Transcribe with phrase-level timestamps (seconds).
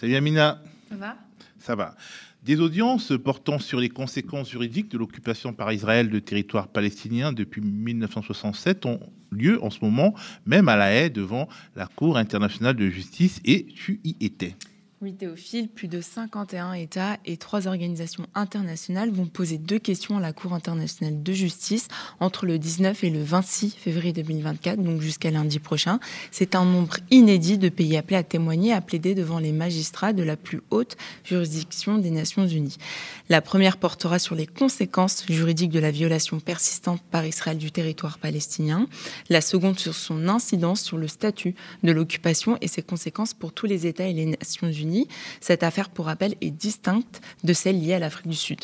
[0.00, 0.62] Salut Amina.
[0.88, 1.16] Ça va?
[1.58, 1.96] Ça va.
[2.44, 7.60] Des audiences portant sur les conséquences juridiques de l'occupation par Israël de territoires palestiniens depuis
[7.60, 9.00] 1967 ont
[9.32, 10.14] lieu en ce moment,
[10.46, 14.54] même à La Haye, devant la Cour internationale de justice, et tu y étais.
[15.00, 20.20] Oui, Théophile, plus de 51 États et trois organisations internationales vont poser deux questions à
[20.20, 21.86] la Cour internationale de justice
[22.18, 26.00] entre le 19 et le 26 février 2024, donc jusqu'à lundi prochain.
[26.32, 30.24] C'est un nombre inédit de pays appelés à témoigner, à plaider devant les magistrats de
[30.24, 32.78] la plus haute juridiction des Nations Unies.
[33.28, 38.18] La première portera sur les conséquences juridiques de la violation persistante par Israël du territoire
[38.18, 38.88] palestinien.
[39.30, 41.54] La seconde sur son incidence sur le statut
[41.84, 44.87] de l'occupation et ses conséquences pour tous les États et les Nations Unies
[45.40, 48.60] cette affaire, pour rappel, est distincte de celle liée à l'Afrique du Sud.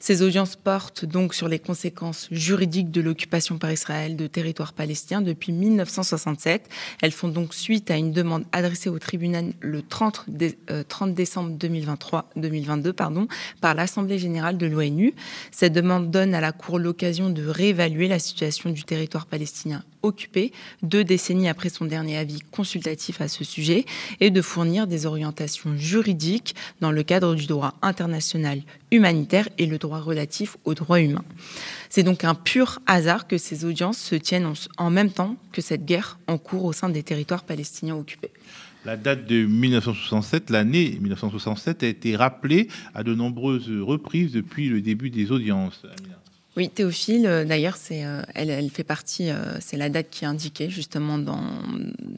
[0.00, 5.22] Ces audiences portent donc sur les conséquences juridiques de l'occupation par Israël de territoires palestiniens
[5.22, 6.68] depuis 1967.
[7.00, 10.26] Elles font donc suite à une demande adressée au tribunal le 30,
[10.70, 13.28] euh, décembre 2023, 2022 pardon,
[13.60, 15.14] par l'Assemblée générale de l'ONU.
[15.50, 20.52] Cette demande donne à la Cour l'occasion de réévaluer la situation du territoire palestinien occupé
[20.82, 23.84] deux décennies après son dernier avis consultatif à ce sujet
[24.20, 29.78] et de fournir des orientations juridiques dans le cadre du droit international humanitaire et le
[29.78, 31.24] droit relatif aux droits humains.
[31.88, 35.84] C'est donc un pur hasard que ces audiences se tiennent en même temps que cette
[35.84, 38.30] guerre en cours au sein des territoires palestiniens occupés.
[38.84, 44.80] La date de 1967, l'année 1967, a été rappelée à de nombreuses reprises depuis le
[44.80, 45.84] début des audiences.
[46.54, 50.26] Oui, Théophile, euh, d'ailleurs, euh, elle, elle, fait partie, euh, c'est la date qui est
[50.26, 51.42] indiquée justement dans,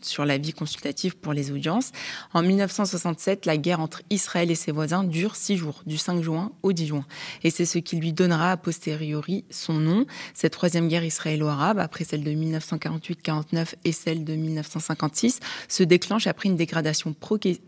[0.02, 1.92] sur l'avis consultatif pour les audiences.
[2.32, 6.50] En 1967, la guerre entre Israël et ses voisins dure six jours, du 5 juin
[6.64, 7.06] au 10 juin.
[7.44, 10.04] Et c'est ce qui lui donnera a posteriori son nom.
[10.34, 16.48] Cette troisième guerre israélo-arabe, après celle de 1948-49 et celle de 1956, se déclenche après
[16.48, 17.14] une dégradation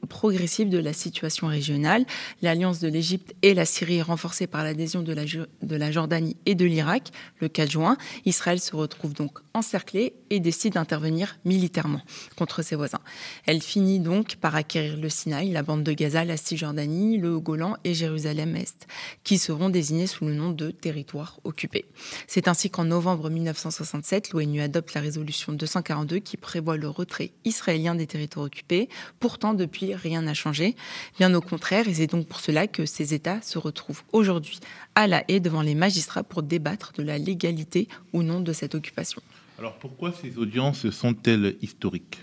[0.09, 2.05] progressive de la situation régionale.
[2.43, 6.37] L'alliance de l'Égypte et la Syrie est renforcée par l'adhésion de la, de la Jordanie
[6.45, 7.97] et de l'Irak le 4 juin.
[8.25, 12.03] Israël se retrouve donc encerclée et décide d'intervenir militairement
[12.37, 13.01] contre ses voisins.
[13.47, 17.77] Elle finit donc par acquérir le Sinaï, la bande de Gaza, la Cisjordanie, le Golan
[17.85, 18.87] et Jérusalem-Est,
[19.25, 21.87] qui seront désignés sous le nom de territoires occupés.
[22.27, 27.95] C'est ainsi qu'en novembre 1967, l'ONU adopte la résolution 242 qui prévoit le retrait israélien
[27.95, 28.89] des territoires occupés.
[29.21, 30.77] Pourtant, depuis, rien n'a changé.
[31.19, 34.61] Bien au contraire, et c'est donc pour cela que ces États se retrouvent aujourd'hui
[34.95, 38.75] à la haie devant les magistrats pour débattre de la légalité ou non de cette
[38.75, 39.21] occupation.
[39.59, 42.23] Alors pourquoi ces audiences sont-elles historiques?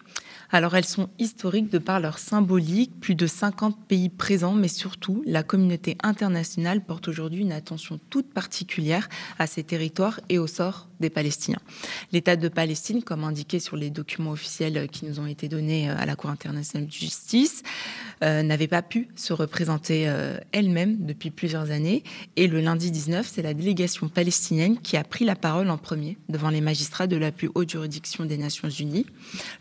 [0.54, 5.24] Alors elles sont historiques de par leur symbolique, plus de 50 pays présents, mais surtout
[5.26, 9.10] la communauté internationale porte aujourd'hui une attention toute particulière
[9.40, 11.60] à ces territoires et au sort des Palestiniens.
[12.12, 15.98] L'État de Palestine, comme indiqué sur les documents officiels qui nous ont été donnés euh,
[15.98, 17.64] à la Cour internationale de justice,
[18.24, 22.04] euh, n'avait pas pu se représenter euh, elle-même depuis plusieurs années.
[22.36, 26.18] Et le lundi 19, c'est la délégation palestinienne qui a pris la parole en premier
[26.30, 29.08] devant les magistrats de la plus haute juridiction des Nations Unies.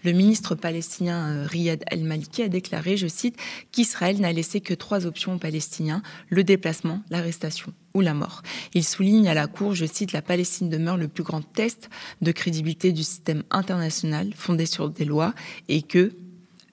[0.04, 3.36] Le ministre palestinien palestinien euh, Riyad El-Maliki a déclaré, je cite,
[3.70, 8.42] qu'Israël n'a laissé que trois options aux Palestiniens, le déplacement, l'arrestation ou la mort.
[8.74, 11.88] Il souligne à la Cour, je cite, la Palestine demeure le plus grand test
[12.20, 15.34] de crédibilité du système international fondé sur des lois
[15.68, 16.10] et que,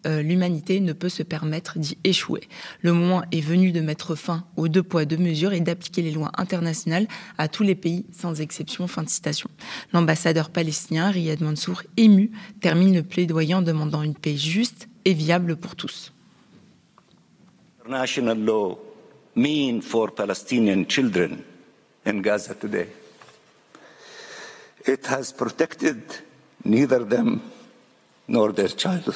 [0.05, 2.41] euh, l'humanité ne peut se permettre d'y échouer.
[2.81, 6.11] Le moment est venu de mettre fin aux deux poids, deux mesures et d'appliquer les
[6.11, 8.87] lois internationales à tous les pays sans exception.
[8.87, 9.49] Fin de citation.
[9.91, 15.57] L'ambassadeur palestinien Riyad Mansour, ému, termine le plaidoyer en demandant une paix juste et viable
[15.57, 16.13] pour tous.
[28.29, 29.11] Law Gaza.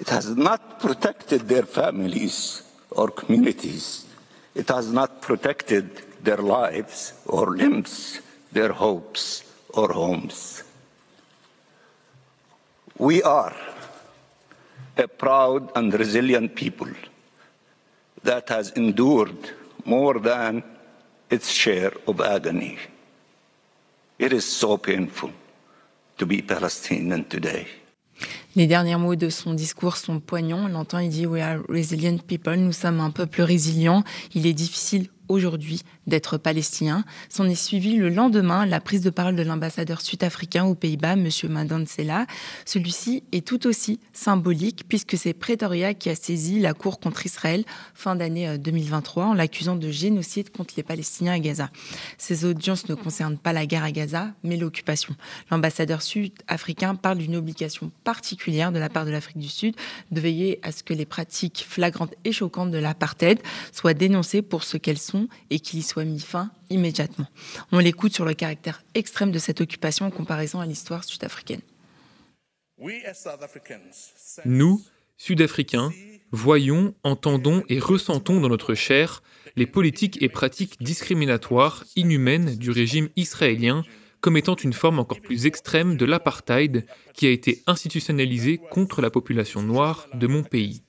[0.00, 4.06] It has not protected their families or communities.
[4.54, 9.44] It has not protected their lives or limbs, their hopes
[9.74, 10.62] or homes.
[12.96, 13.54] We are
[14.96, 16.92] a proud and resilient people
[18.22, 19.50] that has endured
[19.84, 20.62] more than
[21.28, 22.78] its share of agony.
[24.18, 25.32] It is so painful
[26.18, 27.66] to be Palestinian today.
[28.56, 30.64] Les derniers mots de son discours sont poignants.
[30.64, 32.56] On l'entend, il dit We are resilient people.
[32.56, 34.02] Nous sommes un peuple résilient.
[34.34, 37.04] Il est difficile aujourd'hui d'être palestinien.
[37.28, 41.30] S'en est suivi le lendemain la prise de parole de l'ambassadeur sud-africain aux Pays-Bas, M.
[41.30, 42.26] Sela.
[42.66, 47.64] Celui-ci est tout aussi symbolique puisque c'est Pretoria qui a saisi la Cour contre Israël
[47.94, 51.70] fin d'année 2023 euh, en l'accusant de génocide contre les Palestiniens à Gaza.
[52.18, 55.14] Ces audiences ne concernent pas la guerre à Gaza, mais l'occupation.
[55.50, 59.74] L'ambassadeur sud-africain parle d'une obligation particulière de la part de l'Afrique du Sud
[60.10, 63.40] de veiller à ce que les pratiques flagrantes et choquantes de l'apartheid
[63.72, 65.19] soient dénoncées pour ce qu'elles sont
[65.50, 67.26] et qu'il y soit mis fin immédiatement.
[67.72, 71.60] On l'écoute sur le caractère extrême de cette occupation en comparaison à l'histoire sud-africaine.
[74.44, 74.82] Nous,
[75.18, 75.90] Sud-Africains,
[76.32, 79.22] voyons, entendons et ressentons dans notre chair
[79.56, 83.82] les politiques et pratiques discriminatoires, inhumaines du régime israélien
[84.20, 89.10] comme étant une forme encore plus extrême de l'apartheid qui a été institutionnalisé contre la
[89.10, 90.82] population noire de mon pays.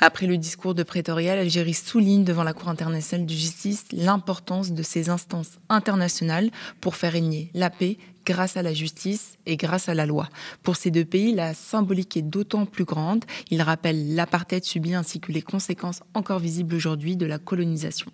[0.00, 4.82] Après le discours de Pretoria, l'Algérie souligne devant la Cour internationale de justice l'importance de
[4.82, 6.50] ces instances internationales
[6.80, 10.28] pour faire régner la paix grâce à la justice et grâce à la loi.
[10.62, 13.24] Pour ces deux pays, la symbolique est d'autant plus grande.
[13.50, 18.10] Il rappelle l'apartheid subi ainsi que les conséquences encore visibles aujourd'hui de la colonisation.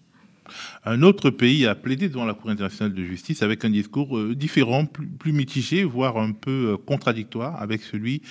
[0.85, 4.35] Un autre pays a plaidé devant la Cour internationale de justice avec un discours euh,
[4.35, 8.23] différent, plus, mitigé, voire un peu euh, contradictoire avec celui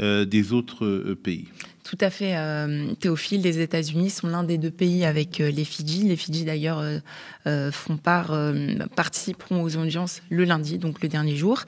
[0.00, 1.48] euh, des autres pays.
[1.82, 2.36] Tout à fait,
[3.00, 3.42] Théophile.
[3.42, 6.04] Les États-Unis sont l'un des deux pays avec les Fidji.
[6.04, 6.84] Les Fidji, d'ailleurs,
[8.94, 11.62] participeront aux audiences le lundi, donc le dernier jour.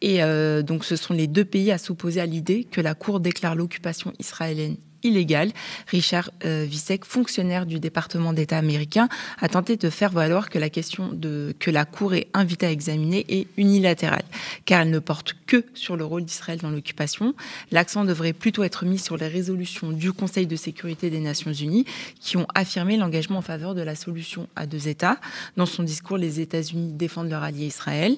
[0.00, 0.20] Et
[0.62, 4.14] donc, ce sont les deux pays à s'opposer à l'idée que la Cour déclare l'occupation
[4.18, 5.52] israélienne illégale.
[5.88, 6.66] Richard euh,
[7.04, 9.08] fonctionnaire du département d'État américain,
[9.40, 11.18] a tenté de faire valoir que la question
[11.58, 14.24] que la Cour est invitée à examiner est unilatérale,
[14.64, 17.34] car elle ne porte que sur le rôle d'Israël dans l'occupation.
[17.70, 21.84] L'accent devrait plutôt être mis sur les résolutions du Conseil de sécurité des Nations Unies
[22.20, 25.18] qui ont affirmé l'engagement en faveur de la solution à deux États.
[25.56, 28.16] Dans son discours, les États-Unis défendent leur allié Israël,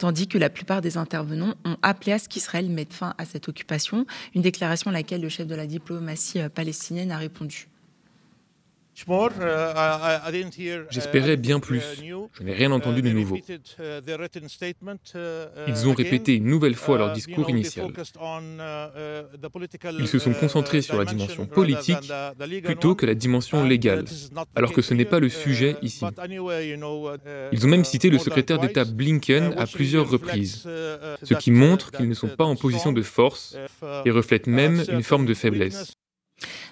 [0.00, 3.48] tandis que la plupart des intervenants ont appelé à ce qu'Israël mette fin à cette
[3.48, 7.68] occupation, une déclaration à laquelle le chef de la diplomatie euh, palestinienne a répondu.
[10.90, 11.82] J'espérais bien plus.
[12.32, 13.38] Je n'ai rien entendu de nouveau.
[15.66, 17.88] Ils ont répété une nouvelle fois leur discours initial.
[19.98, 22.12] Ils se sont concentrés sur la dimension politique
[22.64, 24.04] plutôt que la dimension légale,
[24.54, 26.04] alors que ce n'est pas le sujet ici.
[27.52, 30.68] Ils ont même cité le secrétaire d'État Blinken à plusieurs reprises,
[31.22, 33.56] ce qui montre qu'ils ne sont pas en position de force
[34.04, 35.92] et reflète même une forme de faiblesse.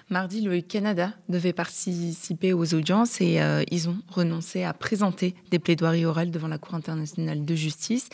[0.09, 5.59] Mardi, le Canada devait participer aux audiences et euh, ils ont renoncé à présenter des
[5.59, 8.09] plaidoiries orales devant la Cour internationale de justice.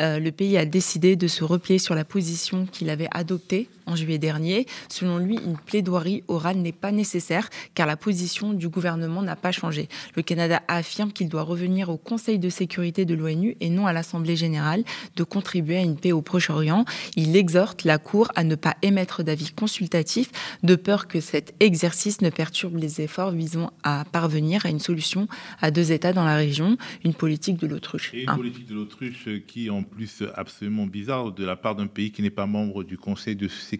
[0.00, 3.96] Euh, le pays a décidé de se replier sur la position qu'il avait adoptée en
[3.96, 4.66] juillet dernier.
[4.88, 9.52] Selon lui, une plaidoirie orale n'est pas nécessaire car la position du gouvernement n'a pas
[9.52, 9.88] changé.
[10.14, 13.92] Le Canada affirme qu'il doit revenir au Conseil de sécurité de l'ONU et non à
[13.92, 14.84] l'Assemblée générale
[15.16, 16.84] de contribuer à une paix au Proche-Orient.
[17.16, 20.30] Il exhorte la Cour à ne pas émettre d'avis consultatif
[20.62, 25.28] de peur que cet exercice ne perturbe les efforts visant à parvenir à une solution
[25.60, 28.12] à deux États dans la région, une politique de l'autruche.
[28.14, 32.22] Une politique de l'autruche qui, en plus, absolument bizarre de la part d'un pays qui
[32.22, 33.75] n'est pas membre du Conseil de sécurité,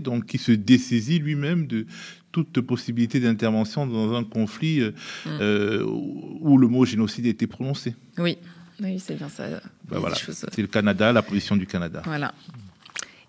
[0.00, 1.86] donc qui se dessaisit lui-même de
[2.32, 4.92] toute possibilité d'intervention dans un conflit euh,
[5.26, 5.28] mm.
[5.40, 7.94] euh, où le mot génocide a été prononcé.
[8.18, 8.38] Oui,
[8.80, 9.44] oui c'est bien ça.
[9.88, 10.16] Ben voilà.
[10.16, 12.02] C'est le Canada, la position du Canada.
[12.04, 12.32] Voilà.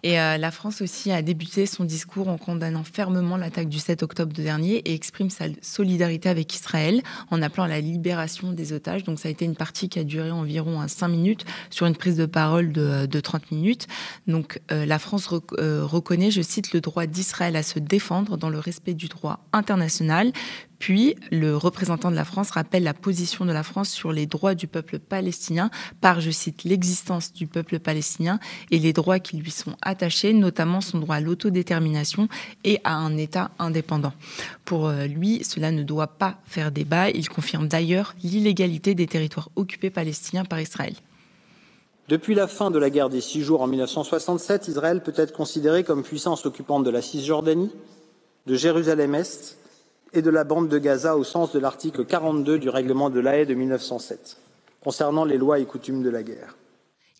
[0.04, 4.04] Et euh, la France aussi a débuté son discours en condamnant fermement l'attaque du 7
[4.04, 7.02] octobre dernier et exprime sa solidarité avec Israël
[7.32, 9.06] en appelant à la libération des otages.
[9.06, 12.18] Donc ça a été une partie qui a duré environ 5 minutes sur une prise
[12.18, 13.88] de parole de, de 30 minutes.
[14.28, 18.50] Donc euh, la France euh, reconnaît, je cite, le droit d'Israël à se défendre dans
[18.50, 20.34] le respect du droit international,
[20.84, 24.54] puis, le représentant de la France rappelle la position de la France sur les droits
[24.54, 25.70] du peuple palestinien
[26.02, 28.38] par, je cite, l'existence du peuple palestinien
[28.70, 32.28] et les droits qui lui sont attachés, notamment son droit à l'autodétermination
[32.66, 34.12] et à un État indépendant.
[34.66, 37.10] Pour euh, lui, cela ne doit pas faire débat.
[37.12, 40.96] Il confirme d'ailleurs l'illégalité des territoires occupés palestiniens par Israël.
[42.10, 45.86] Depuis la fin de la guerre des six jours en 1967, Israël peut être considéré
[45.86, 47.72] comme puissance occupante de la Cisjordanie,
[48.48, 49.62] de Jérusalem-Est
[50.13, 53.38] et de la bande de Gaza au sens de l'article 42 du règlement de La
[53.38, 54.38] Haye de 1907
[54.84, 56.55] concernant les lois et coutumes de la guerre.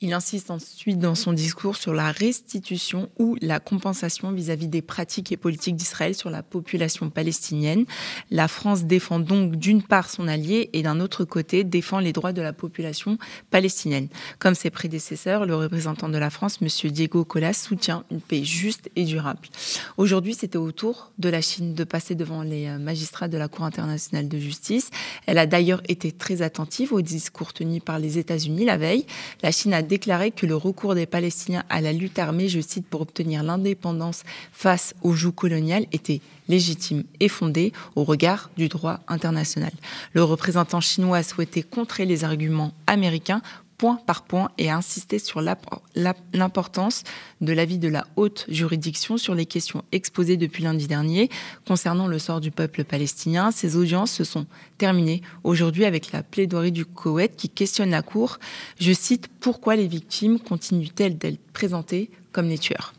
[0.04, 5.32] Il insiste ensuite dans son discours sur la restitution ou la compensation vis-à-vis des pratiques
[5.32, 7.86] et politiques d'Israël sur la population palestinienne.
[8.30, 12.34] La France défend donc d'une part son allié et d'un autre côté défend les droits
[12.34, 13.18] de la population
[13.50, 14.10] palestinienne.
[14.40, 16.68] Comme ses prédécesseurs, le représentant de la France, M.
[16.92, 19.48] Diego Colas, soutient une paix juste et durable.
[19.96, 23.48] Aujourd'hui, c'était au tour de la Chine de passer devant les euh, magistrats de la
[23.48, 24.90] Cour internationale de justice.
[25.28, 29.06] Elle a d'ailleurs été très attentive au discours tenu par les États-Unis la veille.
[29.42, 32.88] La Chine a déclaré que le recours des Palestiniens à la lutte armée, je cite,
[32.88, 36.20] pour obtenir l'indépendance face au joug colonial était
[36.50, 39.72] légitime et fondé au regard du droit international.
[40.14, 43.44] Le représentant chinois a souhaité contrer les arguments américains
[43.84, 47.04] point par point et a insisté sur l'importance
[47.42, 51.30] de l'avis de la haute juridiction sur les questions exposées depuis lundi dernier
[51.68, 53.52] concernant le sort du peuple palestinien.
[53.52, 54.46] Ces audiences se sont
[54.78, 58.40] terminées aujourd'hui avec la plaidoirie du Koweït qui questionne la Cour.
[58.80, 62.94] Je cite Pourquoi les victimes continuent-elles d'être présentées comme les tueurs?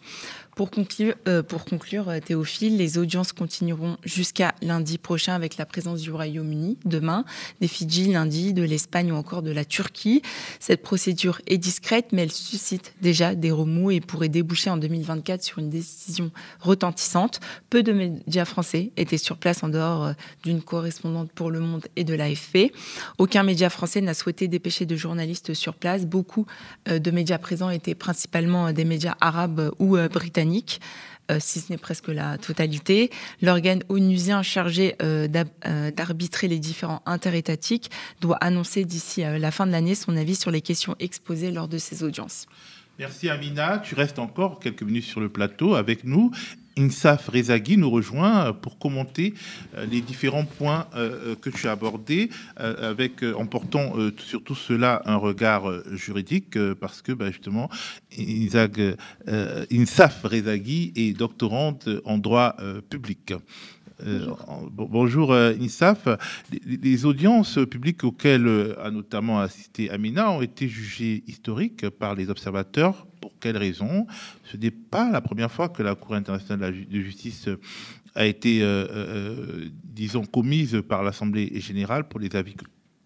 [0.55, 5.67] Pour conclure, euh, pour conclure, euh, Théophile, les audiences continueront jusqu'à lundi prochain avec la
[5.67, 7.25] présence du Royaume-Uni demain,
[7.61, 10.23] des Fidji lundi, de l'Espagne ou encore de la Turquie.
[10.61, 15.43] Cette procédure est discrète, mais elle suscite déjà des remous et pourrait déboucher en 2024
[15.43, 16.31] sur une décision
[16.61, 17.41] retentissante.
[17.69, 20.13] Peu de médias français étaient sur place en dehors euh,
[20.45, 22.73] d'une correspondante pour Le Monde et de l'AFP.
[23.19, 26.07] Aucun média français n'a souhaité dépêcher de journalistes sur place.
[26.07, 26.47] Beaucoup
[26.87, 30.44] de médias présents étaient principalement des médias arabes ou britanniques
[31.31, 33.11] euh, si ce n'est presque la totalité.
[33.41, 35.27] L'organe onusien chargé euh,
[35.67, 40.51] euh, d'arbitrer les différents interétatiques doit annoncer d'ici la fin de l'année son avis sur
[40.51, 42.47] les questions exposées lors de ces audiences.
[42.99, 46.31] Merci Amina, tu restes encore quelques minutes sur le plateau avec nous
[46.77, 49.35] Insaf Rezaghi nous rejoint pour commenter
[49.77, 54.55] euh, les différents points euh, euh, que tu as abordés, avec, en portant sur tout
[54.55, 57.69] cela un regard juridique, parce que bah, justement,
[59.71, 62.57] Insaf Rezaghi est doctorante en droit
[62.91, 63.35] public.
[64.71, 66.09] Bonjour, Insaf.
[66.65, 73.07] Les, audiences publiques auxquelles a notamment assisté Amina ont été jugées historiques par les observateurs
[73.21, 74.07] pour quelles raisons
[74.45, 77.49] Ce n'est pas la première fois que la Cour internationale de justice
[78.15, 82.55] a été, euh, euh, disons, commise par l'Assemblée générale pour les avis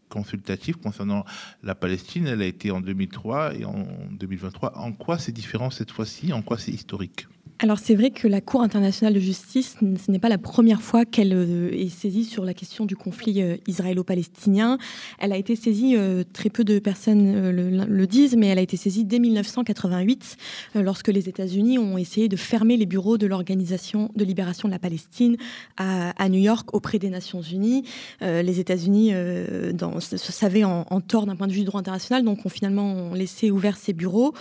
[0.08, 1.24] consultatifs concernant
[1.62, 2.26] la Palestine.
[2.26, 4.78] Elle a été en 2003 et en 2023.
[4.78, 6.32] En quoi c'est différent cette fois-ci?
[6.32, 7.26] En quoi c'est historique?
[7.60, 11.04] Alors c'est vrai que la Cour internationale de justice, ce n'est pas la première fois
[11.04, 14.78] qu'elle euh, est saisie sur la question du conflit euh, israélo-palestinien.
[15.18, 18.76] Elle a été saisie, euh, très peu de personnes le, disent, mais elle a été
[18.76, 20.36] saisie dès 1988,
[20.76, 24.78] lorsque les États-Unis ont essayé de fermer les bureaux de l'Organisation de libération de la
[24.78, 25.36] Palestine
[25.76, 27.84] à, New York auprès des Nations Unies.
[28.20, 32.48] les États-Unis se savaient en, tort d'un point de vue du droit international, donc ont
[32.48, 34.32] finalement laissé ouverts ces bureaux.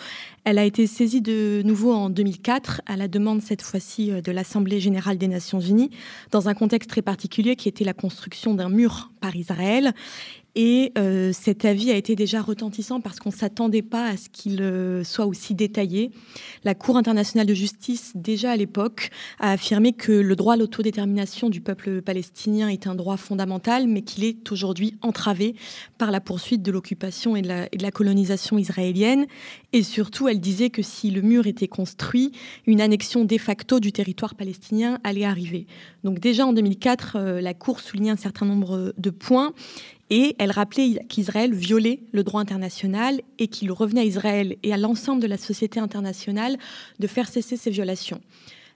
[0.45, 4.31] Elle a été saisie de nouveau en 2004 à la demande cette fois-ci euh, de
[4.31, 5.91] l'Assemblée générale des Nations unies
[6.31, 9.93] dans un contexte très particulier qui était la construction d'un mur par Israël
[10.59, 14.27] et euh, cet avis a été déjà retentissant parce qu'on ne s'attendait pas à ce
[14.27, 16.09] qu'il euh, soit aussi détaillé.
[16.63, 21.51] La Cour internationale de justice, déjà à l'époque, a affirmé que le droit à l'autodétermination
[21.51, 25.55] du peuple palestinien est un droit fondamental, mais qu'il est aujourd'hui entravé
[25.99, 29.27] par la poursuite de l'occupation et, de la colonisation israélienne.
[29.73, 32.31] Et surtout, elle disait que si le mur était construit,
[32.65, 35.67] une annexion de facto du territoire palestinien allait arriver.
[36.03, 39.53] Donc déjà en 2004, euh, la Cour soulignait un certain nombre de points
[40.09, 44.77] et elle rappelait qu'Israël violait le droit international et qu'il revenait à Israël et à
[44.77, 46.57] l'ensemble de la société internationale
[46.99, 48.21] de faire cesser ces violations.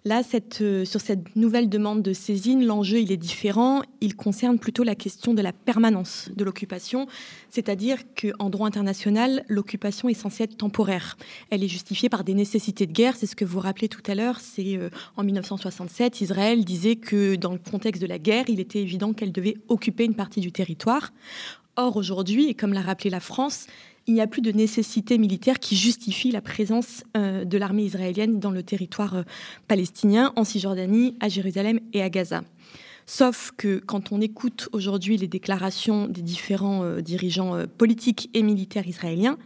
[0.03, 0.24] Là,
[0.62, 3.84] euh, sur cette nouvelle demande de saisine, l'enjeu il est différent.
[4.01, 7.05] Il concerne plutôt la question de la permanence de l'occupation,
[7.51, 11.17] c'est-à-dire qu'en droit international, l'occupation est censée être temporaire.
[11.51, 13.15] Elle est justifiée par des nécessités de guerre.
[13.15, 14.39] C'est ce que vous rappelez tout à l'heure.
[14.39, 18.79] C'est euh, en 1967, Israël disait que dans le contexte de la guerre, il était
[18.79, 21.12] évident qu'elle devait occuper une partie du territoire.
[21.77, 23.67] Or, aujourd'hui, et comme l'a rappelé la France,
[24.08, 28.39] il n'y a plus de nécessité militaire qui justifie la présence euh, de l'armée israélienne
[28.39, 29.24] dans le territoire euh,
[29.67, 32.41] palestinien, en Cisjordanie, à Jérusalem et à Gaza.
[33.05, 38.88] Sauf que quand on écoute aujourd'hui les déclarations des différents euh, dirigeants politiques et militaires
[38.88, 39.38] israéliens,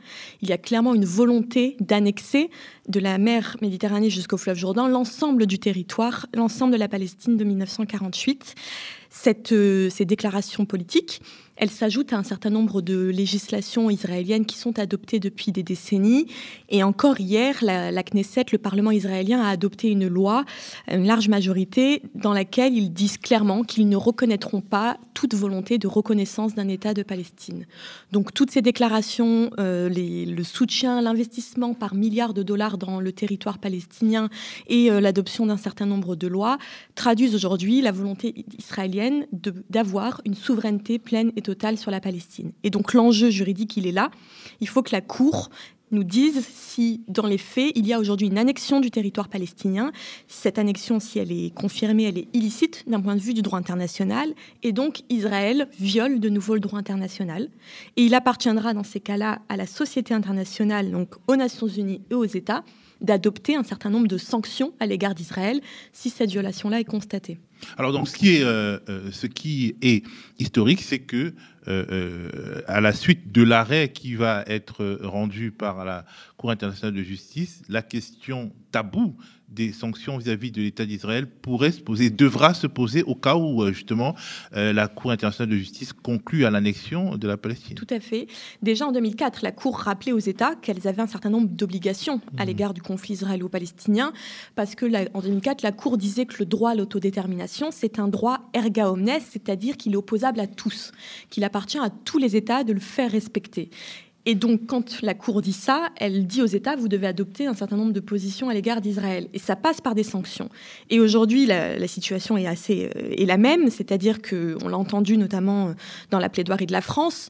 [0.42, 2.50] il y a clairement une volonté d'annexer
[2.88, 7.44] de la mer Méditerranée jusqu'au fleuve Jourdain l'ensemble du territoire, l'ensemble de la Palestine de
[7.44, 8.56] 1948.
[9.10, 11.22] Cette, ces déclarations politiques
[11.58, 16.28] elle s'ajoute à un certain nombre de législations israéliennes qui sont adoptées depuis des décennies.
[16.70, 20.46] Et encore hier, la, Knesset, le Parlement israélien, a adopté une loi,
[20.90, 25.88] une large majorité, dans laquelle ils disent clairement qu'ils ne reconnaîtront pas toute volonté de
[25.88, 27.66] reconnaissance d'un État de Palestine.
[28.12, 33.60] Donc toutes ces déclarations, euh, le soutien, l'investissement par milliards de dollars dans le territoire
[33.60, 34.30] palestinien
[34.68, 36.58] et euh, l'adoption d'un certain nombre de lois
[36.96, 39.26] traduisent aujourd'hui la volonté israélienne
[39.70, 42.52] d'avoir une souveraineté pleine et totale sur la Palestine.
[42.64, 44.10] Et donc l'enjeu juridique, il est là.
[44.62, 45.50] Il faut que la Cour
[45.92, 49.92] nous dise si, dans les faits, il y a aujourd'hui une annexion du territoire palestinien.
[50.28, 53.60] Cette annexion, si elle est confirmée, elle est illicite d'un point de vue du droit
[53.60, 54.34] international.
[54.64, 57.50] Et donc, Israël viole de nouveau le droit international.
[57.98, 62.16] Et il appartiendra, dans ces cas-là, à la société internationale, donc aux Nations Unies et
[62.16, 62.64] aux États,
[63.02, 65.62] d'adopter un certain nombre de sanctions à l'égard d'Israël
[65.94, 67.38] si cette violation-là est constatée.
[67.78, 70.04] Alors donc ce qui est, euh, euh, ce qui est
[70.40, 71.34] historique, c'est que
[71.68, 76.06] euh, à la suite de l'arrêt qui va être rendu par la
[76.38, 79.16] Cour internationale de justice, la question taboue
[79.50, 83.64] des sanctions vis-à-vis de l'État d'Israël pourrait se poser, devra se poser au cas où
[83.64, 84.16] euh, justement
[84.56, 87.76] euh, la Cour internationale de justice conclut à l'annexion de la Palestine.
[87.76, 88.28] Tout à fait.
[88.62, 92.44] Déjà en 2004, la Cour rappelait aux États qu'elles avaient un certain nombre d'obligations à
[92.44, 92.48] mmh.
[92.48, 94.14] l'égard du conflit israélo-palestinien,
[94.56, 98.50] parce que en 2004, la Cour disait que le droit à l'autodétermination, c'est un droit
[98.54, 100.92] erga omnes, c'est-à-dire qu'il est opposable à tous,
[101.30, 103.70] qu'il appartient à tous les États de le faire respecter.
[104.26, 107.54] Et donc, quand la Cour dit ça, elle dit aux États, vous devez adopter un
[107.54, 109.28] certain nombre de positions à l'égard d'Israël.
[109.34, 110.50] Et ça passe par des sanctions.
[110.90, 115.68] Et aujourd'hui, la, situation est assez euh, est la même, c'est-à-dire qu'on l'a entendu notamment
[115.68, 115.74] euh,
[116.10, 117.30] dans la plaidoirie de la France.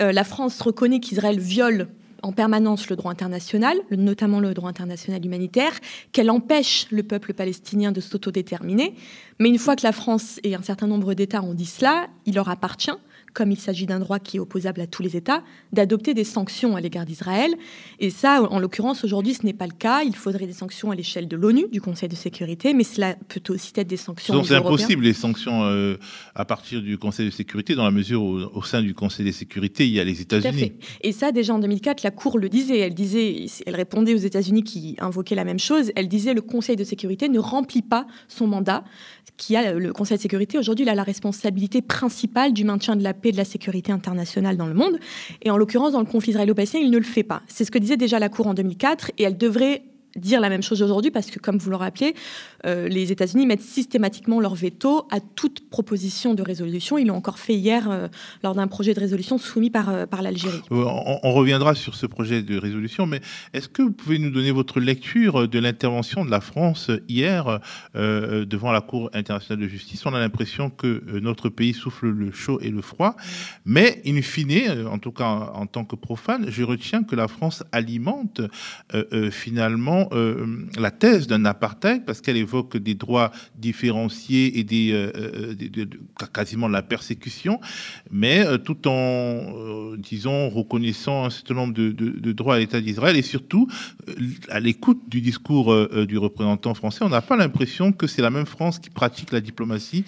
[0.00, 1.88] Euh, la France reconnaît qu'Israël viole
[2.22, 5.72] en permanence le droit international, notamment le droit international humanitaire,
[6.12, 8.94] qu'elle empêche le peuple palestinien de s'autodéterminer.
[9.38, 12.34] Mais une fois que la France et un certain nombre d'États ont dit cela, il
[12.34, 12.90] leur appartient
[13.34, 16.76] comme il s'agit d'un droit qui est opposable à tous les États, d'adopter des sanctions
[16.76, 17.52] à l'égard d'Israël.
[17.98, 20.02] Et ça, en l'occurrence, aujourd'hui, ce n'est pas le cas.
[20.04, 23.42] Il faudrait des sanctions à l'échelle de l'ONU, du Conseil de sécurité, mais cela peut
[23.52, 24.32] aussi être des sanctions.
[24.32, 25.96] Donc c'est impossible les sanctions euh,
[26.34, 29.32] à partir du Conseil de sécurité, dans la mesure où au sein du Conseil de
[29.32, 30.72] sécurité, il y a les États-Unis.
[31.02, 32.78] Et ça, déjà en 2004, la Cour le disait.
[32.78, 35.90] Elle disait, elle répondait aux États-Unis qui invoquaient la même chose.
[35.96, 38.84] Elle disait le Conseil de sécurité ne remplit pas son mandat
[39.36, 43.02] qui a le Conseil de sécurité aujourd'hui, il a la responsabilité principale du maintien de
[43.02, 44.98] la paix de la sécurité internationale dans le monde.
[45.42, 47.42] Et en l'occurrence, dans le conflit israélo-palestinien, il ne le fait pas.
[47.48, 49.82] C'est ce que disait déjà la Cour en 2004 et elle devrait
[50.16, 52.14] dire la même chose aujourd'hui parce que, comme vous le rappelez,
[52.66, 56.98] euh, les États-Unis mettent systématiquement leur veto à toute proposition de résolution.
[56.98, 58.08] Ils l'ont encore fait hier euh,
[58.42, 60.62] lors d'un projet de résolution soumis par, euh, par l'Algérie.
[60.70, 63.20] On, reviendra sur ce projet de résolution, mais
[63.52, 67.58] est-ce que vous pouvez nous donner votre lecture de l'intervention de la France hier
[67.94, 70.06] devant la Cour internationale de justice?
[70.06, 73.16] On a l'impression que notre pays souffle le chaud et le froid,
[73.64, 77.64] mais in fine, en tout cas en tant que profane, je retiens que la France
[77.72, 78.40] alimente
[79.32, 85.54] finalement la thèse d'un apartheid parce qu'elle évoque des droits différenciés et des, euh, euh,
[85.54, 85.88] de,
[86.32, 87.60] quasiment de la persécution,
[88.10, 93.16] mais euh, tout en, disons, reconnaissant un certain nombre de, de droits à l'État d'Israël
[93.16, 93.68] et surtout,
[94.48, 95.74] à l'écoute du discours
[96.06, 99.40] du représentant français, on n'a pas l'impression que c'est la même France qui pratique la
[99.40, 100.04] diplomatie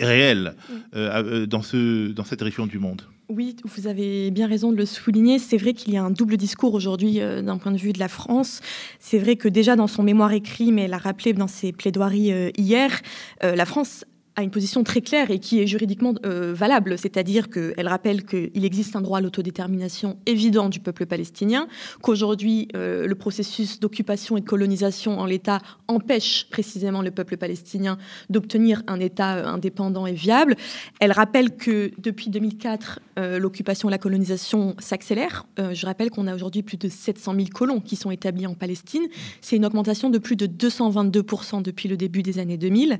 [0.00, 0.54] réelle
[0.92, 3.02] dans, ce, dans cette région du monde.
[3.28, 5.40] Oui, vous avez bien raison de le souligner.
[5.40, 7.98] C'est vrai qu'il y a un double discours aujourd'hui euh, d'un point de vue de
[7.98, 8.60] la France.
[9.00, 12.32] C'est vrai que déjà dans son mémoire écrit, mais elle a rappelé dans ses plaidoiries
[12.32, 13.00] euh, hier,
[13.42, 14.04] euh, la France
[14.36, 18.64] a une position très claire et qui est juridiquement euh, valable, c'est-à-dire qu'elle rappelle qu'il
[18.64, 21.68] existe un droit à l'autodétermination évident du peuple palestinien,
[22.02, 27.96] qu'aujourd'hui euh, le processus d'occupation et de colonisation en l'État empêche précisément le peuple palestinien
[28.28, 30.56] d'obtenir un État euh, indépendant et viable.
[31.00, 33.00] Elle rappelle que depuis 2004,
[33.38, 35.46] l'occupation et la colonisation s'accélèrent.
[35.56, 39.04] je rappelle qu'on a aujourd'hui plus de 700 000 colons qui sont établis en Palestine.
[39.40, 42.98] C'est une augmentation de plus de 222% depuis le début des années 2000.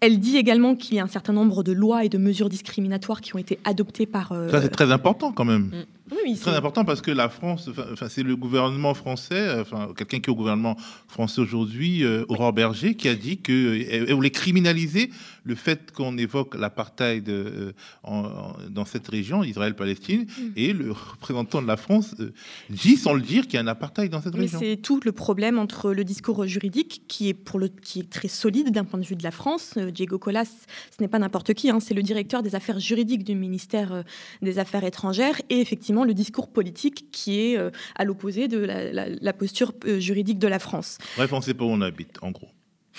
[0.00, 3.20] Elle dit également qu'il y a un certain nombre de lois et de mesures discriminatoires
[3.20, 4.32] qui ont été adoptées par.
[4.32, 5.70] Euh, Ça, c'est très important quand même.
[6.10, 10.20] Oui, c'est très important parce que la France, enfin, c'est le gouvernement français, enfin, quelqu'un
[10.20, 10.76] qui est au gouvernement
[11.08, 15.10] français aujourd'hui, euh, Aurore Berger, qui a dit qu'elle voulait criminaliser
[15.44, 17.72] le fait qu'on évoque l'apartheid euh,
[18.04, 20.42] dans cette région, Israël-Palestine, mm.
[20.54, 22.32] et le représentant de la France euh,
[22.70, 24.60] dit, sans le dire, qu'il y a un apartheid dans cette région.
[24.60, 28.28] C'est tout le problème entre le discours juridique, qui est, pour le, qui est très
[28.28, 29.76] solide d'un point de vue de la France.
[29.76, 33.34] Diego Colas, ce n'est pas n'importe qui, hein, c'est le directeur des affaires juridiques du
[33.34, 34.04] ministère
[34.42, 39.32] des Affaires étrangères, et effectivement, le discours politique qui est euh, à l'opposé de la,
[39.32, 40.98] posture euh, juridique de la France.
[41.16, 42.48] Bref, on ne sait pas où on habite, en gros.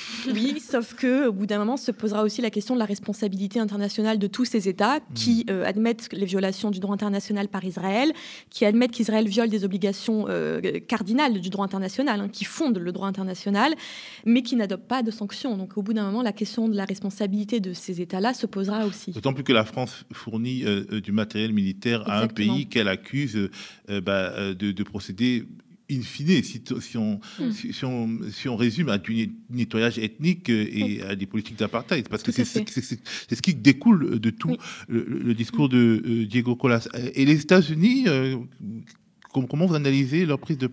[0.34, 3.60] Oui, sauf que au bout d'un moment se posera aussi la question de la responsabilité
[3.60, 5.52] internationale de tous ces États qui mm.
[5.52, 8.14] euh, admettent les violations du droit international par Israël,
[8.50, 12.92] qui admettent qu'Israël viole des obligations euh, cardinales du droit international, hein, qui fondent le
[12.92, 13.74] droit international,
[14.26, 15.58] mais qui n'adoptent pas de sanctions.
[15.58, 18.86] Donc au bout d'un moment, la question de la responsabilité de ces États-là se posera
[18.86, 19.12] aussi.
[19.12, 23.50] D'autant plus que la France fournit euh, du matériel militaire à un pays qu'elle accuse
[23.88, 25.46] bah, de, de procéder
[25.90, 26.62] in fine, si,
[26.98, 27.52] on, hmm.
[27.52, 32.24] si, on, si, on, résume à du nettoyage ethnique et à des politiques d'apartheid, parce
[32.24, 34.56] que c'est ce qui découle de tout
[34.90, 36.88] le, discours de euh, Diego Colas.
[37.14, 38.38] Et les États-Unis, euh,
[39.32, 40.70] comment vous analysez leur prise de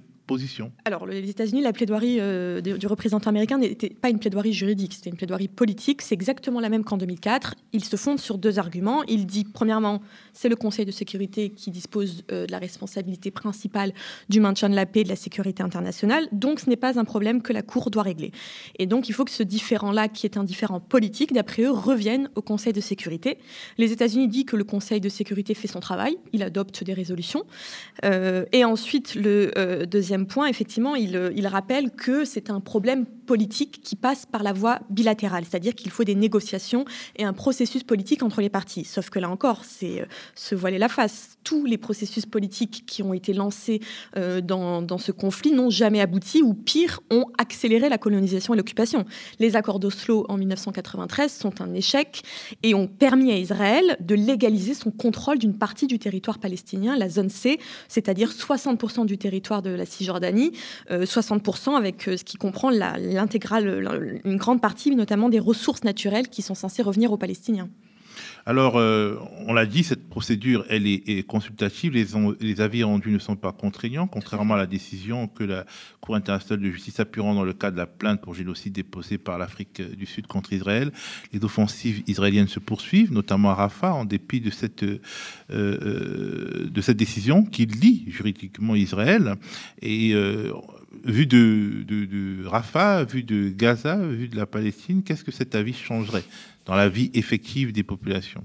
[0.87, 5.10] Alors, les États-Unis, la plaidoirie euh, du représentant américain n'était pas une plaidoirie juridique, c'était
[5.10, 6.00] une plaidoirie politique.
[6.00, 7.54] C'est exactement la même qu'en 2004.
[7.74, 9.02] Il se fonde sur deux arguments.
[9.04, 10.00] Il dit, premièrement,
[10.32, 13.92] c'est le Conseil de sécurité qui dispose euh, de la responsabilité principale
[14.30, 16.26] du maintien de la paix et de la sécurité internationale.
[16.32, 18.32] Donc, ce n'est pas un problème que la Cour doit régler.
[18.78, 22.30] Et donc, il faut que ce différent-là, qui est un différent politique, d'après eux, revienne
[22.34, 23.37] au Conseil de sécurité.
[23.76, 26.16] Les États-Unis disent que le Conseil de sécurité fait son travail.
[26.32, 27.44] Il adopte des résolutions.
[28.06, 33.80] Euh, et ensuite, le deuxième point, effectivement, il, il rappelle que c'est un problème politique
[33.82, 36.84] qui passe par la voie bilatérale, c'est-à-dire qu'il faut des négociations
[37.16, 38.84] et un processus politique entre les parties.
[38.84, 41.37] Sauf que là encore, c'est euh, se voiler la face.
[41.44, 43.80] Tous les processus politiques qui ont été lancés
[44.16, 48.56] euh, dans, dans, ce conflit n'ont jamais abouti ou pire, ont accéléré la colonisation et
[48.56, 49.04] l'occupation.
[49.38, 52.22] Les accords d'Oslo en 1993 sont un échec
[52.62, 57.08] et ont permis à Israël de légaliser son contrôle d'une partie du territoire palestinien, la
[57.08, 57.58] zone C,
[57.88, 60.52] c'est-à-dire 60% du territoire de la Cisjordanie,
[60.90, 66.29] 60% euh, avec ce qui comprend la l'intégrale, une grande partie, notamment des ressources naturelles
[66.29, 67.68] qui sont censées revenir aux Palestiniens.
[68.46, 71.94] Alors, euh, on l'a dit, cette procédure, elle est, consultative.
[71.94, 75.64] Les, avis rendus ne sont pas contraignants, contrairement à la décision que la
[76.00, 78.74] Cour internationale de justice a pu rendre dans le cadre de la plainte pour génocide
[78.74, 80.92] déposée par l'Afrique du Sud contre Israël.
[81.33, 85.00] Les offensives israéliennes se poursuivent, notamment à Rafah, en dépit de cette, euh,
[85.50, 89.37] euh, décision qui lie juridiquement Israël.
[89.81, 90.14] Et
[91.04, 96.24] vu de, Rafah, vu de Gaza, vu de la Palestine, qu'est-ce que cet avis changerait
[96.66, 98.44] dans la vie effective des populations?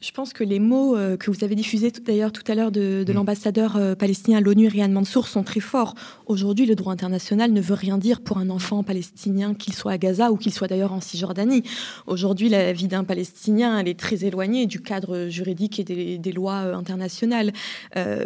[0.00, 3.04] Je pense que les mots euh, que vous avez diffusés d'ailleurs tout à l'heure de,
[3.06, 3.12] mm.
[3.12, 5.94] l'ambassadeur euh, palestinien à l'ONU, Riyad Mansour, sont très forts.
[6.26, 9.98] Aujourd'hui, le droit international ne veut rien dire pour un enfant palestinien, qu'il soit à
[9.98, 11.64] Gaza ou qu'il soit d'ailleurs en Cisjordanie.
[12.06, 15.84] Aujourd'hui, la vie d'un Palestinien, elle est très éloignée du cadre juridique et
[16.18, 17.52] des, lois euh, internationales.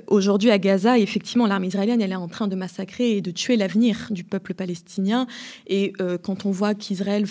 [0.07, 3.57] Aujourd'hui, à Gaza, effectivement, l'armée israélienne, elle est en train de massacrer et de tuer
[3.57, 5.27] l'avenir du peuple palestinien.
[5.67, 7.25] Et quand on voit qu'Israël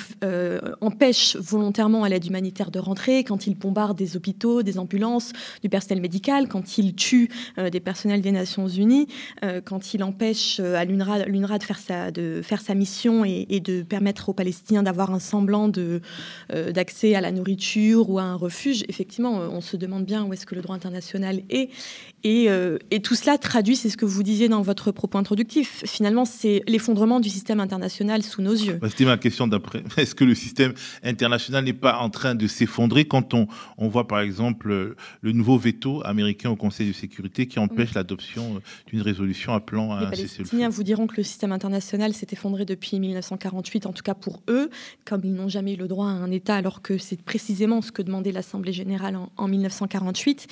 [0.82, 4.33] empêche volontairement à l'aide humanitaire de rentrer, quand il bombarde des hôpitaux,
[4.64, 9.08] des ambulances, du personnel médical, quand il tue euh, des personnels des Nations Unies,
[9.44, 14.34] euh, quand il empêche euh, à l'UNRWA de faire sa, mission et, de permettre aux
[14.34, 15.70] Palestiniens d'avoir un semblant
[16.50, 20.46] d'accès à la nourriture ou à un refuge, effectivement, on se demande bien où est-ce
[20.46, 21.70] que le droit international est.
[22.24, 22.50] Et,
[23.04, 27.20] tout cela traduit, c'est ce que vous disiez dans votre propos introductif, finalement, c'est l'effondrement
[27.20, 28.80] du système international sous nos yeux.
[28.82, 29.84] Bah, c'était ma question d'après.
[29.98, 33.48] Est-ce que le système international n'est pas en train de s'effondrer quand on
[33.88, 39.02] voit par exemple le nouveau veto américain au Conseil de sécurité qui empêche l'adoption d'une
[39.02, 40.68] résolution appelant à un cessez-le-feu.
[40.68, 44.70] vous diront que le système international s'est effondré depuis 1948, en tout cas pour eux,
[45.06, 47.92] comme ils n'ont jamais eu le droit à un État, alors que c'est précisément ce
[47.92, 50.48] que demandait l'Assemblée générale en, 1948.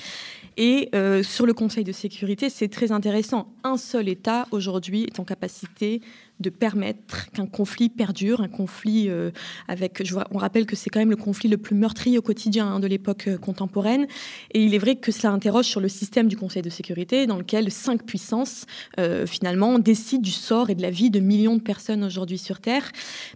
[0.56, 3.52] Et euh, sur le Conseil de sécurité, c'est très intéressant.
[3.64, 6.00] Un seul État aujourd'hui est en capacité
[6.42, 9.30] de permettre qu'un conflit perdure, un conflit euh,
[9.68, 12.66] avec, je on rappelle que c'est quand même le conflit le plus meurtrier au quotidien
[12.66, 14.06] hein, de l'époque euh, contemporaine,
[14.52, 17.38] et il est vrai que cela interroge sur le système du Conseil de sécurité, dans
[17.38, 18.66] lequel cinq puissances
[18.98, 22.60] euh, finalement décident du sort et de la vie de millions de personnes aujourd'hui sur
[22.60, 22.90] Terre.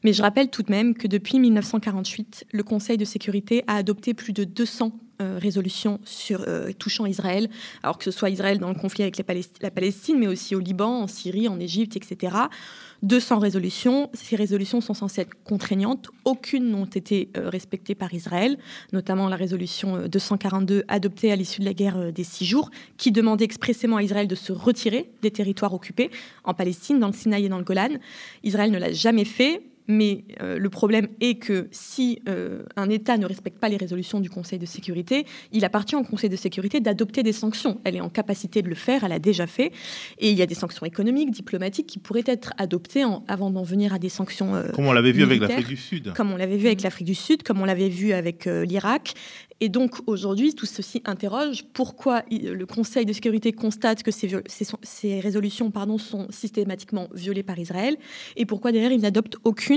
[0.05, 4.12] Mais je rappelle tout de même que depuis 1948, le Conseil de sécurité a adopté
[4.12, 6.44] plus de 200 résolutions sur,
[6.79, 7.48] touchant Israël,
[7.83, 11.02] alors que ce soit Israël dans le conflit avec la Palestine, mais aussi au Liban,
[11.02, 12.37] en Syrie, en Égypte, etc.
[13.02, 14.11] 200 résolutions.
[14.14, 16.09] Ces résolutions sont censées être contraignantes.
[16.24, 18.59] Aucune n'ont été euh, respectées par Israël,
[18.92, 22.70] notamment la résolution 242 euh, adoptée à l'issue de la guerre euh, des six jours,
[22.96, 26.11] qui demandait expressément à Israël de se retirer des territoires occupés
[26.44, 27.96] en Palestine, dans le Sinaï et dans le Golan.
[28.42, 29.62] Israël ne l'a jamais fait.
[29.88, 34.20] Mais euh, le problème est que si euh, un État ne respecte pas les résolutions
[34.20, 37.81] du Conseil de sécurité, il appartient au Conseil de sécurité d'adopter des sanctions.
[37.85, 39.72] Elle est en capacité de le faire, elle a déjà fait.
[40.18, 43.94] Et il y a des sanctions économiques, diplomatiques qui pourraient être adoptées avant d'en venir
[43.94, 44.55] à des sanctions.
[44.55, 46.12] Euh, comme on l'avait vu avec l'Afrique du Sud.
[46.14, 49.14] Comme on l'avait vu avec l'Afrique du Sud, comme on l'avait vu avec l'Irak.
[49.61, 54.29] Et donc aujourd'hui, tout ceci interroge pourquoi le Conseil de sécurité constate que ces,
[54.83, 57.96] ces, résolutions pardon, sont systématiquement violées par Israël
[58.37, 59.76] et pourquoi derrière il n'adopte aucune,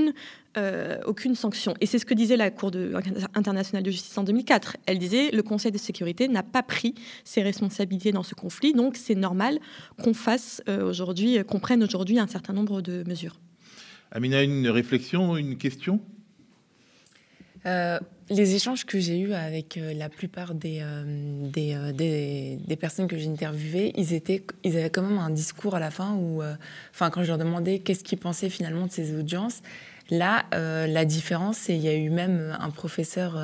[0.58, 1.74] euh, aucune sanction.
[1.82, 2.94] Et c'est ce que disait la Cour de,
[3.36, 4.78] internationale de justice en 2004.
[4.86, 8.96] Elle disait le Conseil de sécurité n'a pas pris ses responsabilités dans ce conflit, donc
[8.96, 9.60] c'est normal
[10.02, 13.40] qu'on fasse euh, aujourd'hui, qu'on prenne aujourd'hui un certain nombre de mesures.
[14.12, 16.02] Amina, une réflexion, une question?
[17.66, 23.08] Euh, les échanges que j'ai eus avec euh, la plupart des, euh, des, des, personnes
[23.08, 26.42] que j'ai interviewées, ils, étaient, ils avaient quand même un discours à la fin où,
[26.94, 29.62] enfin, quand je leur demandais qu'est-ce qu'ils pensaient finalement de ces audiences,
[30.10, 33.38] Là, la différence, c'est il y a eu même un professeur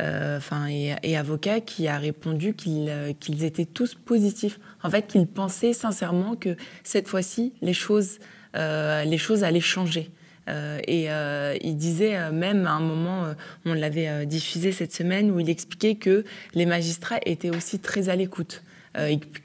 [0.00, 4.58] enfin, et, avocat qui a répondu qu'ils étaient tous positifs.
[4.82, 8.18] En fait, qu'ils pensaient sincèrement que cette fois-ci, les choses,
[8.54, 10.10] les choses allaient changer.
[10.50, 13.34] Euh, et euh, il disait euh, même à un moment,
[13.64, 18.16] on l'avait diffusé cette semaine, où il expliquait que les magistrats étaient aussi très à
[18.16, 18.62] l'écoute.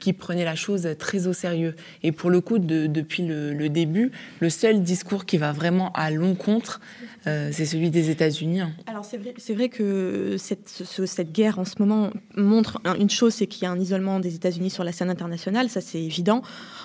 [0.00, 1.74] Qui prenaient la chose très au sérieux.
[2.02, 6.80] Et pour le coup, depuis le, début, le seul discours qui va vraiment à l'encontre,
[7.24, 8.60] c'est celui des États-Unis.
[8.60, 8.72] Hein.
[8.86, 13.64] Alors c'est vrai, vrai que cette, guerre en ce moment montre une chose, c'est qu'il
[13.64, 16.42] y a un isolement des États-Unis sur la scène internationale, ça c'est évident.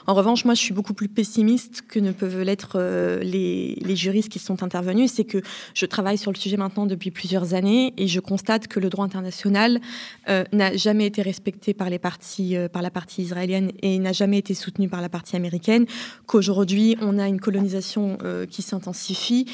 [0.07, 4.29] En revanche, moi, je suis beaucoup plus pessimiste que ne peuvent l'être euh, les, juristes
[4.29, 5.11] qui sont intervenus.
[5.11, 5.41] C'est que
[5.73, 9.05] je travaille sur le sujet maintenant depuis plusieurs années et je constate que le droit
[9.05, 9.79] international
[10.29, 14.13] euh, n'a jamais été respecté par les parties, euh, par la partie israélienne et n'a
[14.13, 15.85] jamais été soutenu par la partie américaine.
[16.25, 18.17] Qu'aujourd'hui, on a une colonisation
[18.49, 19.45] qui s'intensifie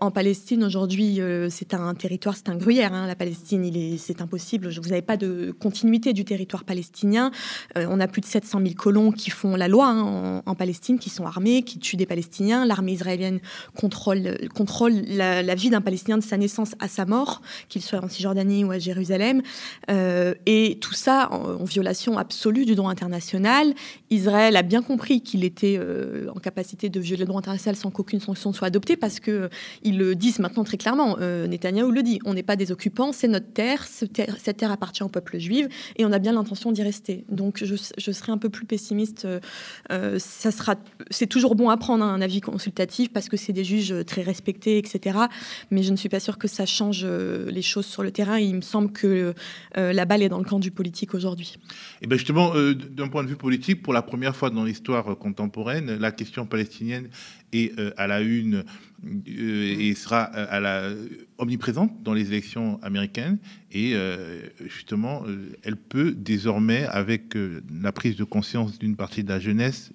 [0.00, 0.64] en Palestine.
[0.64, 2.92] Aujourd'hui, c'est un territoire, c'est un gruyère.
[2.92, 4.68] Hein, la Palestine, c'est impossible.
[4.68, 7.30] Vous n'avez pas de continuité du territoire palestinien.
[7.76, 11.10] on a plus de 700 000 colons qui font la loi Hein, en, Palestine qui
[11.10, 12.64] sont armés, qui tuent des Palestiniens.
[12.64, 13.40] L'armée israélienne
[13.76, 18.08] contrôle, contrôle la, vie d'un Palestinien de sa naissance à sa mort, qu'il soit en
[18.08, 19.42] Cisjordanie ou à Jérusalem.
[19.90, 22.33] Euh, et tout ça en, violation absolue
[22.64, 23.74] du droit international.
[24.10, 27.90] Israël a bien compris qu'il était euh, en capacité de violer le droit international sans
[27.90, 29.48] qu'aucune sanction soit adoptée parce qu'ils euh,
[29.84, 31.16] le disent maintenant très clairement.
[31.16, 35.08] Netanyahou le dit on n'est pas des occupants, c'est notre terre, cette terre appartient au
[35.08, 35.66] peuple juif
[35.96, 37.24] et on a bien l'intention d'y rester.
[37.28, 39.26] Donc je, je, serais un peu plus pessimiste
[39.90, 40.76] euh, ça sera,
[41.10, 44.22] c'est toujours bon à prendre hein, un avis consultatif parce que c'est des juges très
[44.22, 45.18] respectés, etc.
[45.70, 48.38] Mais je ne suis pas sûre que ça change euh, les choses sur le terrain.
[48.38, 49.34] il me semble que
[49.76, 51.58] euh, la balle est dans le camp du politique aujourd'hui.
[52.02, 55.98] Et bien justement, d'un point de vue politique, pour la première fois dans l'histoire contemporaine,
[55.98, 57.10] la question palestinienne
[57.52, 58.64] est à la une
[59.26, 60.30] et sera
[61.36, 63.36] omniprésente dans les élections américaines.
[63.72, 63.94] Et
[64.66, 65.22] justement,
[65.62, 67.34] elle peut désormais, avec
[67.82, 69.92] la prise de conscience d'une partie de la jeunesse,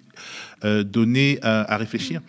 [0.63, 2.21] donner à, réfléchir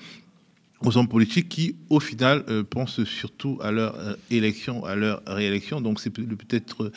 [0.85, 5.81] aux hommes politiques qui, au final, pensent surtout à leur élection, à leur réélection.
[5.81, 6.91] Donc, c'est peut-être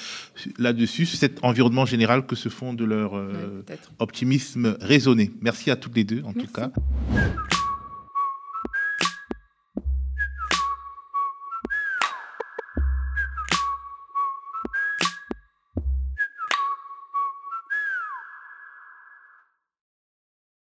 [0.58, 3.14] là-dessus, cet environnement général que se font de leur
[4.00, 5.32] optimisme raisonné.
[5.42, 6.72] Merci à toutes les deux, en tout cas.